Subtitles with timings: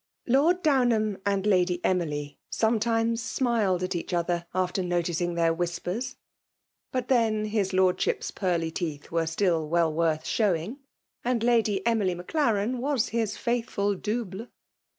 [0.25, 6.15] Lord Downham and Lady Emily sometimes smiled at each other after noticing their whispers;
[6.91, 10.79] but then hii^ Lordship's pearly teeth were still well \voTth showing,
[11.23, 14.47] and Lady Emily Maclaren was hie^ faithful double.